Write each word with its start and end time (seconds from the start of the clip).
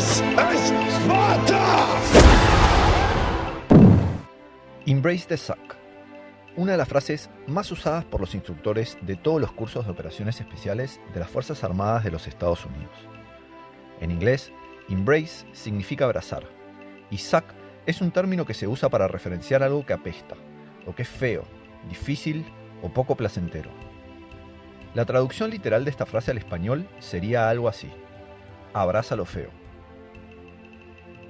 Es! 0.00 0.24
Embrace 4.86 5.26
the 5.26 5.36
Suck. 5.36 5.76
Una 6.56 6.72
de 6.72 6.78
las 6.78 6.88
frases 6.88 7.28
más 7.46 7.70
usadas 7.70 8.06
por 8.06 8.20
los 8.20 8.34
instructores 8.34 8.96
de 9.02 9.16
todos 9.16 9.42
los 9.42 9.52
cursos 9.52 9.84
de 9.84 9.92
operaciones 9.92 10.40
especiales 10.40 11.00
de 11.12 11.20
las 11.20 11.28
Fuerzas 11.28 11.64
Armadas 11.64 12.02
de 12.04 12.10
los 12.10 12.26
Estados 12.26 12.64
Unidos. 12.64 12.94
En 14.00 14.10
inglés, 14.10 14.50
embrace 14.88 15.46
significa 15.52 16.06
abrazar, 16.06 16.44
y 17.10 17.18
suck 17.18 17.44
es 17.84 18.00
un 18.00 18.10
término 18.10 18.46
que 18.46 18.54
se 18.54 18.66
usa 18.66 18.88
para 18.88 19.06
referenciar 19.06 19.62
algo 19.62 19.84
que 19.84 19.92
apesta, 19.92 20.34
o 20.86 20.94
que 20.94 21.02
es 21.02 21.08
feo, 21.08 21.44
difícil 21.90 22.46
o 22.80 22.88
poco 22.88 23.16
placentero. 23.16 23.70
La 24.94 25.04
traducción 25.04 25.50
literal 25.50 25.84
de 25.84 25.90
esta 25.90 26.06
frase 26.06 26.30
al 26.30 26.38
español 26.38 26.88
sería 27.00 27.50
algo 27.50 27.68
así, 27.68 27.90
abraza 28.72 29.14
lo 29.14 29.26
feo. 29.26 29.60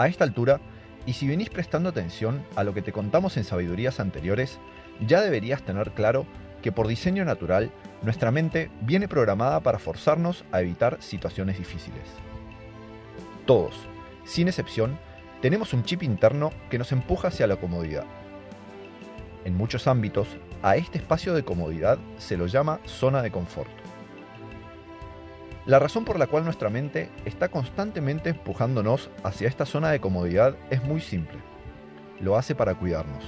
A 0.00 0.06
esta 0.06 0.24
altura, 0.24 0.62
y 1.04 1.12
si 1.12 1.28
venís 1.28 1.50
prestando 1.50 1.90
atención 1.90 2.42
a 2.56 2.64
lo 2.64 2.72
que 2.72 2.80
te 2.80 2.90
contamos 2.90 3.36
en 3.36 3.44
sabidurías 3.44 4.00
anteriores, 4.00 4.58
ya 5.06 5.20
deberías 5.20 5.62
tener 5.62 5.90
claro 5.90 6.24
que 6.62 6.72
por 6.72 6.88
diseño 6.88 7.22
natural, 7.26 7.70
nuestra 8.00 8.30
mente 8.30 8.70
viene 8.80 9.08
programada 9.08 9.60
para 9.60 9.78
forzarnos 9.78 10.46
a 10.52 10.62
evitar 10.62 10.96
situaciones 11.02 11.58
difíciles. 11.58 12.00
Todos, 13.44 13.74
sin 14.24 14.48
excepción, 14.48 14.98
tenemos 15.42 15.74
un 15.74 15.84
chip 15.84 16.02
interno 16.02 16.50
que 16.70 16.78
nos 16.78 16.92
empuja 16.92 17.28
hacia 17.28 17.46
la 17.46 17.56
comodidad. 17.56 18.06
En 19.44 19.54
muchos 19.54 19.86
ámbitos, 19.86 20.28
a 20.62 20.76
este 20.76 20.96
espacio 20.96 21.34
de 21.34 21.44
comodidad 21.44 21.98
se 22.16 22.38
lo 22.38 22.46
llama 22.46 22.80
zona 22.86 23.20
de 23.20 23.30
confort. 23.30 23.70
La 25.70 25.78
razón 25.78 26.04
por 26.04 26.18
la 26.18 26.26
cual 26.26 26.42
nuestra 26.42 26.68
mente 26.68 27.10
está 27.24 27.48
constantemente 27.48 28.30
empujándonos 28.30 29.08
hacia 29.22 29.46
esta 29.46 29.64
zona 29.64 29.90
de 29.90 30.00
comodidad 30.00 30.56
es 30.68 30.82
muy 30.82 31.00
simple. 31.00 31.38
Lo 32.18 32.36
hace 32.36 32.56
para 32.56 32.74
cuidarnos. 32.74 33.22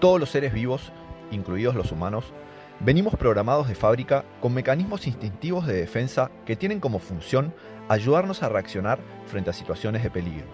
Todos 0.00 0.20
los 0.20 0.28
seres 0.28 0.52
vivos, 0.52 0.92
incluidos 1.30 1.74
los 1.74 1.92
humanos, 1.92 2.34
venimos 2.80 3.16
programados 3.16 3.68
de 3.68 3.74
fábrica 3.74 4.26
con 4.42 4.52
mecanismos 4.52 5.06
instintivos 5.06 5.66
de 5.66 5.72
defensa 5.72 6.30
que 6.44 6.56
tienen 6.56 6.78
como 6.78 6.98
función 6.98 7.54
ayudarnos 7.88 8.42
a 8.42 8.50
reaccionar 8.50 8.98
frente 9.24 9.48
a 9.48 9.54
situaciones 9.54 10.02
de 10.02 10.10
peligro. 10.10 10.48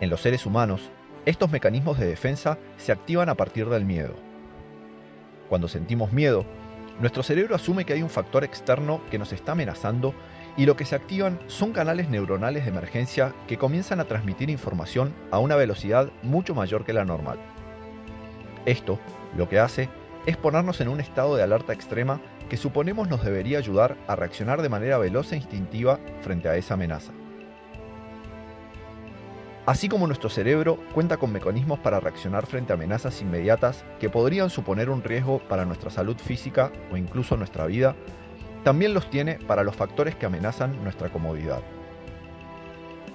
En 0.00 0.10
los 0.10 0.20
seres 0.20 0.46
humanos, 0.46 0.90
estos 1.26 1.52
mecanismos 1.52 1.96
de 1.96 2.08
defensa 2.08 2.58
se 2.76 2.90
activan 2.90 3.28
a 3.28 3.36
partir 3.36 3.68
del 3.68 3.84
miedo. 3.84 4.16
Cuando 5.48 5.68
sentimos 5.68 6.12
miedo, 6.12 6.44
nuestro 7.00 7.22
cerebro 7.22 7.54
asume 7.54 7.84
que 7.84 7.92
hay 7.92 8.02
un 8.02 8.08
factor 8.08 8.42
externo 8.42 9.02
que 9.10 9.18
nos 9.18 9.32
está 9.32 9.52
amenazando 9.52 10.14
y 10.56 10.64
lo 10.64 10.76
que 10.76 10.86
se 10.86 10.94
activan 10.94 11.38
son 11.46 11.72
canales 11.72 12.08
neuronales 12.08 12.64
de 12.64 12.70
emergencia 12.70 13.34
que 13.46 13.58
comienzan 13.58 14.00
a 14.00 14.06
transmitir 14.06 14.48
información 14.48 15.14
a 15.30 15.38
una 15.38 15.56
velocidad 15.56 16.10
mucho 16.22 16.54
mayor 16.54 16.84
que 16.84 16.94
la 16.94 17.04
normal. 17.04 17.38
Esto 18.64 18.98
lo 19.36 19.48
que 19.48 19.58
hace 19.58 19.90
es 20.24 20.36
ponernos 20.36 20.80
en 20.80 20.88
un 20.88 21.00
estado 21.00 21.36
de 21.36 21.42
alerta 21.42 21.74
extrema 21.74 22.20
que 22.48 22.56
suponemos 22.56 23.08
nos 23.08 23.22
debería 23.22 23.58
ayudar 23.58 23.96
a 24.06 24.16
reaccionar 24.16 24.62
de 24.62 24.68
manera 24.68 24.98
veloz 24.98 25.32
e 25.32 25.36
instintiva 25.36 26.00
frente 26.22 26.48
a 26.48 26.56
esa 26.56 26.74
amenaza. 26.74 27.12
Así 29.66 29.88
como 29.88 30.06
nuestro 30.06 30.30
cerebro 30.30 30.78
cuenta 30.94 31.16
con 31.16 31.32
mecanismos 31.32 31.80
para 31.80 31.98
reaccionar 31.98 32.46
frente 32.46 32.72
a 32.72 32.76
amenazas 32.76 33.20
inmediatas 33.20 33.84
que 33.98 34.08
podrían 34.08 34.48
suponer 34.48 34.88
un 34.88 35.02
riesgo 35.02 35.40
para 35.40 35.64
nuestra 35.64 35.90
salud 35.90 36.16
física 36.16 36.70
o 36.92 36.96
incluso 36.96 37.36
nuestra 37.36 37.66
vida, 37.66 37.96
también 38.62 38.94
los 38.94 39.10
tiene 39.10 39.40
para 39.40 39.64
los 39.64 39.74
factores 39.74 40.14
que 40.14 40.26
amenazan 40.26 40.82
nuestra 40.84 41.08
comodidad. 41.08 41.62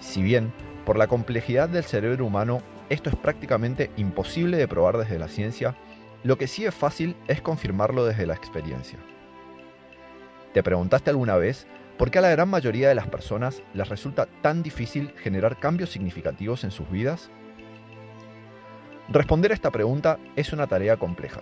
Si 0.01 0.21
bien, 0.21 0.51
por 0.85 0.97
la 0.97 1.07
complejidad 1.07 1.69
del 1.69 1.85
cerebro 1.85 2.25
humano, 2.25 2.61
esto 2.89 3.09
es 3.09 3.15
prácticamente 3.15 3.89
imposible 3.95 4.57
de 4.57 4.67
probar 4.67 4.97
desde 4.97 5.19
la 5.19 5.29
ciencia, 5.29 5.77
lo 6.23 6.37
que 6.37 6.47
sí 6.47 6.65
es 6.65 6.75
fácil 6.75 7.15
es 7.27 7.41
confirmarlo 7.41 8.03
desde 8.03 8.25
la 8.25 8.33
experiencia. 8.33 8.99
¿Te 10.53 10.63
preguntaste 10.63 11.11
alguna 11.11 11.37
vez 11.37 11.65
por 12.01 12.09
qué 12.09 12.17
a 12.17 12.23
la 12.23 12.31
gran 12.31 12.49
mayoría 12.49 12.89
de 12.89 12.95
las 12.95 13.07
personas 13.09 13.61
les 13.75 13.87
resulta 13.87 14.25
tan 14.41 14.63
difícil 14.63 15.13
generar 15.17 15.59
cambios 15.59 15.91
significativos 15.91 16.63
en 16.63 16.71
sus 16.71 16.89
vidas? 16.89 17.29
Responder 19.07 19.51
a 19.51 19.53
esta 19.53 19.69
pregunta 19.69 20.17
es 20.35 20.51
una 20.51 20.65
tarea 20.65 20.97
compleja, 20.97 21.41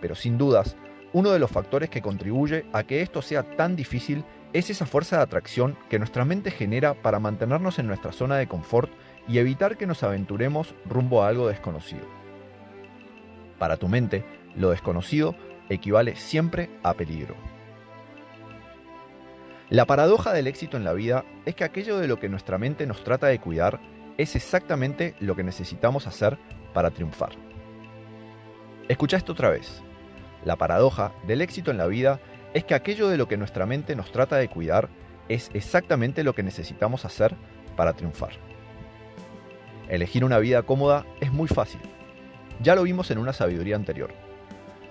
pero 0.00 0.16
sin 0.16 0.36
dudas, 0.36 0.76
uno 1.12 1.30
de 1.30 1.38
los 1.38 1.48
factores 1.48 1.90
que 1.90 2.02
contribuye 2.02 2.66
a 2.72 2.82
que 2.82 3.02
esto 3.02 3.22
sea 3.22 3.44
tan 3.44 3.76
difícil 3.76 4.24
es 4.52 4.68
esa 4.68 4.84
fuerza 4.84 5.18
de 5.18 5.22
atracción 5.22 5.78
que 5.88 6.00
nuestra 6.00 6.24
mente 6.24 6.50
genera 6.50 6.94
para 6.94 7.20
mantenernos 7.20 7.78
en 7.78 7.86
nuestra 7.86 8.10
zona 8.10 8.34
de 8.34 8.48
confort 8.48 8.90
y 9.28 9.38
evitar 9.38 9.76
que 9.76 9.86
nos 9.86 10.02
aventuremos 10.02 10.74
rumbo 10.86 11.22
a 11.22 11.28
algo 11.28 11.46
desconocido. 11.46 12.02
Para 13.60 13.76
tu 13.76 13.86
mente, 13.86 14.24
lo 14.56 14.70
desconocido 14.70 15.36
equivale 15.68 16.16
siempre 16.16 16.68
a 16.82 16.94
peligro. 16.94 17.53
La 19.70 19.86
paradoja 19.86 20.34
del 20.34 20.46
éxito 20.46 20.76
en 20.76 20.84
la 20.84 20.92
vida 20.92 21.24
es 21.46 21.54
que 21.54 21.64
aquello 21.64 21.96
de 21.96 22.06
lo 22.06 22.20
que 22.20 22.28
nuestra 22.28 22.58
mente 22.58 22.86
nos 22.86 23.02
trata 23.02 23.28
de 23.28 23.38
cuidar 23.38 23.80
es 24.18 24.36
exactamente 24.36 25.14
lo 25.20 25.34
que 25.34 25.42
necesitamos 25.42 26.06
hacer 26.06 26.38
para 26.74 26.90
triunfar. 26.90 27.30
Escucha 28.88 29.16
esto 29.16 29.32
otra 29.32 29.48
vez. 29.48 29.82
La 30.44 30.56
paradoja 30.56 31.12
del 31.26 31.40
éxito 31.40 31.70
en 31.70 31.78
la 31.78 31.86
vida 31.86 32.20
es 32.52 32.64
que 32.64 32.74
aquello 32.74 33.08
de 33.08 33.16
lo 33.16 33.26
que 33.26 33.38
nuestra 33.38 33.64
mente 33.64 33.96
nos 33.96 34.12
trata 34.12 34.36
de 34.36 34.48
cuidar 34.48 34.90
es 35.30 35.50
exactamente 35.54 36.24
lo 36.24 36.34
que 36.34 36.42
necesitamos 36.42 37.06
hacer 37.06 37.34
para 37.74 37.94
triunfar. 37.94 38.32
Elegir 39.88 40.26
una 40.26 40.38
vida 40.38 40.62
cómoda 40.62 41.06
es 41.22 41.32
muy 41.32 41.48
fácil. 41.48 41.80
Ya 42.60 42.74
lo 42.74 42.82
vimos 42.82 43.10
en 43.10 43.16
una 43.16 43.32
sabiduría 43.32 43.76
anterior. 43.76 44.12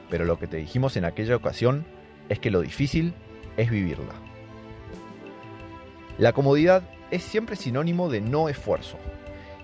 Pero 0.10 0.26
lo 0.26 0.40
que 0.40 0.48
te 0.48 0.58
dijimos 0.58 0.98
en 0.98 1.06
aquella 1.06 1.36
ocasión 1.36 1.86
es 2.30 2.40
que 2.40 2.50
lo 2.50 2.62
difícil 2.62 3.14
es 3.56 3.70
vivirla. 3.70 4.33
La 6.18 6.34
comodidad 6.34 6.84
es 7.09 7.24
siempre 7.24 7.56
sinónimo 7.56 8.09
de 8.09 8.22
no 8.22 8.50
esfuerzo. 8.50 8.97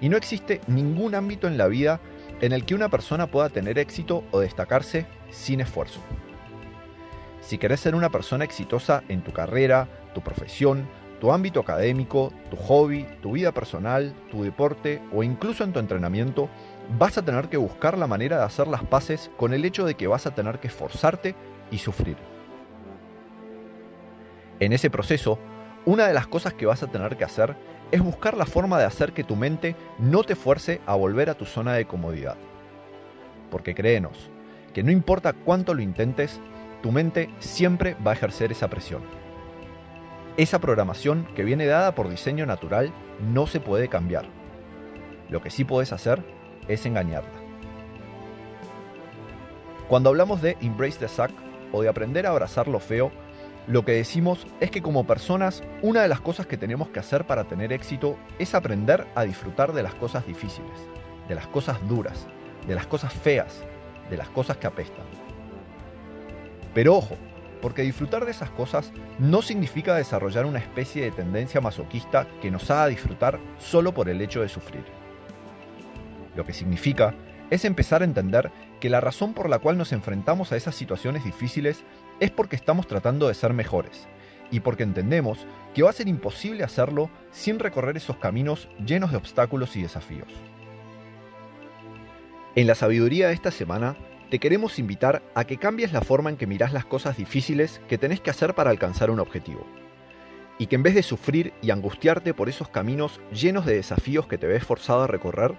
Y 0.01 0.09
no 0.09 0.17
existe 0.17 0.61
ningún 0.67 1.13
ámbito 1.13 1.47
en 1.47 1.57
la 1.57 1.67
vida 1.67 1.99
en 2.41 2.53
el 2.53 2.65
que 2.65 2.75
una 2.75 2.89
persona 2.89 3.27
pueda 3.27 3.49
tener 3.49 3.77
éxito 3.77 4.23
o 4.31 4.39
destacarse 4.39 5.05
sin 5.29 5.61
esfuerzo. 5.61 5.99
Si 7.41 7.57
querés 7.57 7.79
ser 7.81 7.95
una 7.95 8.09
persona 8.09 8.45
exitosa 8.45 9.03
en 9.09 9.23
tu 9.23 9.31
carrera, 9.31 9.87
tu 10.13 10.21
profesión, 10.21 10.87
tu 11.19 11.31
ámbito 11.31 11.59
académico, 11.59 12.31
tu 12.49 12.57
hobby, 12.57 13.05
tu 13.21 13.33
vida 13.33 13.51
personal, 13.51 14.13
tu 14.31 14.43
deporte 14.43 15.01
o 15.13 15.21
incluso 15.21 15.63
en 15.63 15.73
tu 15.73 15.79
entrenamiento, 15.79 16.49
vas 16.97 17.17
a 17.17 17.25
tener 17.25 17.49
que 17.49 17.57
buscar 17.57 17.97
la 17.97 18.07
manera 18.07 18.37
de 18.37 18.43
hacer 18.43 18.67
las 18.67 18.83
paces 18.83 19.29
con 19.37 19.53
el 19.53 19.65
hecho 19.65 19.85
de 19.85 19.95
que 19.95 20.07
vas 20.07 20.25
a 20.25 20.33
tener 20.33 20.59
que 20.59 20.67
esforzarte 20.67 21.35
y 21.71 21.77
sufrir. 21.77 22.17
En 24.59 24.73
ese 24.73 24.89
proceso, 24.89 25.39
una 25.85 26.07
de 26.07 26.13
las 26.13 26.27
cosas 26.27 26.53
que 26.53 26.65
vas 26.65 26.83
a 26.83 26.87
tener 26.87 27.17
que 27.17 27.23
hacer 27.23 27.55
es 27.91 28.01
buscar 28.01 28.37
la 28.37 28.45
forma 28.45 28.77
de 28.77 28.85
hacer 28.85 29.13
que 29.13 29.23
tu 29.23 29.35
mente 29.35 29.75
no 29.97 30.23
te 30.23 30.35
fuerce 30.35 30.81
a 30.85 30.95
volver 30.95 31.29
a 31.29 31.35
tu 31.35 31.45
zona 31.45 31.73
de 31.73 31.85
comodidad. 31.85 32.35
Porque 33.49 33.73
créenos, 33.73 34.29
que 34.73 34.83
no 34.83 34.91
importa 34.91 35.33
cuánto 35.33 35.73
lo 35.73 35.81
intentes, 35.81 36.39
tu 36.81 36.91
mente 36.91 37.29
siempre 37.39 37.95
va 38.05 38.11
a 38.11 38.13
ejercer 38.13 38.51
esa 38.51 38.69
presión. 38.69 39.01
Esa 40.37 40.59
programación 40.59 41.27
que 41.35 41.43
viene 41.43 41.65
dada 41.65 41.95
por 41.95 42.09
diseño 42.09 42.45
natural 42.45 42.93
no 43.33 43.47
se 43.47 43.59
puede 43.59 43.87
cambiar. 43.87 44.25
Lo 45.29 45.41
que 45.41 45.49
sí 45.49 45.63
puedes 45.63 45.91
hacer 45.91 46.23
es 46.67 46.85
engañarla. 46.85 47.39
Cuando 49.87 50.09
hablamos 50.09 50.41
de 50.41 50.55
embrace 50.61 50.99
the 50.99 51.07
suck 51.07 51.31
o 51.71 51.81
de 51.81 51.89
aprender 51.89 52.25
a 52.25 52.29
abrazar 52.29 52.67
lo 52.67 52.79
feo, 52.79 53.11
lo 53.69 53.85
que 53.85 53.91
decimos 53.91 54.47
es 54.59 54.71
que 54.71 54.81
como 54.81 55.05
personas, 55.05 55.61
una 55.83 56.01
de 56.01 56.07
las 56.07 56.21
cosas 56.21 56.47
que 56.47 56.57
tenemos 56.57 56.89
que 56.89 56.99
hacer 56.99 57.27
para 57.27 57.43
tener 57.43 57.71
éxito 57.71 58.17
es 58.39 58.55
aprender 58.55 59.05
a 59.13 59.21
disfrutar 59.23 59.73
de 59.73 59.83
las 59.83 59.93
cosas 59.93 60.25
difíciles, 60.25 60.71
de 61.27 61.35
las 61.35 61.45
cosas 61.45 61.77
duras, 61.87 62.25
de 62.67 62.73
las 62.73 62.87
cosas 62.87 63.13
feas, 63.13 63.63
de 64.09 64.17
las 64.17 64.27
cosas 64.29 64.57
que 64.57 64.65
apestan. 64.65 65.05
Pero 66.73 66.95
ojo, 66.95 67.15
porque 67.61 67.83
disfrutar 67.83 68.25
de 68.25 68.31
esas 68.31 68.49
cosas 68.49 68.91
no 69.19 69.43
significa 69.43 69.93
desarrollar 69.93 70.47
una 70.47 70.57
especie 70.57 71.03
de 71.03 71.11
tendencia 71.11 71.61
masoquista 71.61 72.25
que 72.41 72.49
nos 72.49 72.71
haga 72.71 72.87
disfrutar 72.87 73.39
solo 73.59 73.93
por 73.93 74.09
el 74.09 74.19
hecho 74.21 74.41
de 74.41 74.49
sufrir. 74.49 74.83
Lo 76.35 76.43
que 76.43 76.53
significa 76.53 77.13
es 77.51 77.65
empezar 77.65 78.01
a 78.01 78.05
entender 78.05 78.51
que 78.79 78.89
la 78.89 78.99
razón 78.99 79.35
por 79.35 79.47
la 79.47 79.59
cual 79.59 79.77
nos 79.77 79.91
enfrentamos 79.91 80.51
a 80.51 80.57
esas 80.57 80.73
situaciones 80.73 81.23
difíciles 81.23 81.83
es 82.19 82.31
porque 82.31 82.55
estamos 82.55 82.87
tratando 82.87 83.27
de 83.27 83.33
ser 83.33 83.53
mejores 83.53 84.07
y 84.51 84.59
porque 84.61 84.83
entendemos 84.83 85.45
que 85.73 85.83
va 85.83 85.89
a 85.89 85.93
ser 85.93 86.07
imposible 86.07 86.63
hacerlo 86.63 87.09
sin 87.31 87.59
recorrer 87.59 87.97
esos 87.97 88.17
caminos 88.17 88.67
llenos 88.85 89.11
de 89.11 89.17
obstáculos 89.17 89.75
y 89.75 89.81
desafíos. 89.83 90.27
En 92.55 92.67
la 92.67 92.75
sabiduría 92.75 93.27
de 93.27 93.33
esta 93.33 93.51
semana, 93.51 93.95
te 94.29 94.39
queremos 94.39 94.79
invitar 94.79 95.23
a 95.33 95.45
que 95.45 95.57
cambies 95.57 95.93
la 95.93 96.01
forma 96.01 96.29
en 96.29 96.37
que 96.37 96.47
mirás 96.47 96.73
las 96.73 96.85
cosas 96.85 97.17
difíciles 97.17 97.81
que 97.87 97.97
tenés 97.97 98.21
que 98.21 98.29
hacer 98.29 98.53
para 98.55 98.69
alcanzar 98.69 99.11
un 99.11 99.19
objetivo. 99.19 99.65
y 100.61 100.67
que 100.67 100.75
en 100.75 100.83
vez 100.83 100.93
de 100.93 101.03
sufrir 101.03 101.53
y 101.61 101.71
angustiarte 101.71 102.33
por 102.33 102.49
esos 102.49 102.67
caminos 102.67 103.21
llenos 103.31 103.65
de 103.65 103.75
desafíos 103.75 104.27
que 104.27 104.37
te 104.37 104.45
ves 104.45 104.65
forzado 104.65 105.03
a 105.03 105.07
recorrer, 105.07 105.55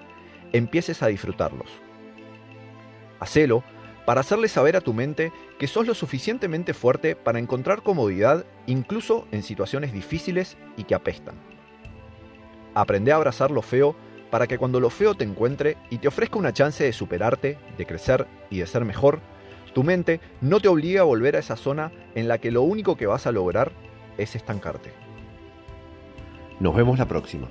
empieces 0.52 1.02
a 1.02 1.06
disfrutarlos. 1.06 1.70
Hacelo 3.18 3.64
para 4.04 4.20
hacerle 4.20 4.48
saber 4.48 4.76
a 4.76 4.82
tu 4.82 4.92
mente 4.92 5.32
que 5.60 5.66
sos 5.66 5.86
lo 5.86 5.94
suficientemente 5.94 6.72
fuerte 6.72 7.14
para 7.14 7.38
encontrar 7.38 7.82
comodidad 7.82 8.46
incluso 8.66 9.28
en 9.30 9.42
situaciones 9.42 9.92
difíciles 9.92 10.56
y 10.78 10.84
que 10.84 10.94
apestan. 10.94 11.34
Aprende 12.74 13.12
a 13.12 13.16
abrazar 13.16 13.50
lo 13.50 13.60
feo 13.60 13.94
para 14.30 14.46
que 14.46 14.56
cuando 14.56 14.80
lo 14.80 14.88
feo 14.88 15.14
te 15.14 15.24
encuentre 15.24 15.76
y 15.90 15.98
te 15.98 16.08
ofrezca 16.08 16.38
una 16.38 16.54
chance 16.54 16.82
de 16.82 16.94
superarte, 16.94 17.58
de 17.76 17.84
crecer 17.84 18.26
y 18.48 18.60
de 18.60 18.66
ser 18.66 18.86
mejor, 18.86 19.20
tu 19.74 19.84
mente 19.84 20.22
no 20.40 20.60
te 20.60 20.68
obligue 20.68 20.98
a 20.98 21.02
volver 21.02 21.36
a 21.36 21.40
esa 21.40 21.56
zona 21.56 21.92
en 22.14 22.26
la 22.26 22.38
que 22.38 22.50
lo 22.50 22.62
único 22.62 22.96
que 22.96 23.06
vas 23.06 23.26
a 23.26 23.32
lograr 23.32 23.70
es 24.16 24.36
estancarte. 24.36 24.92
Nos 26.58 26.74
vemos 26.74 26.98
la 26.98 27.06
próxima. 27.06 27.50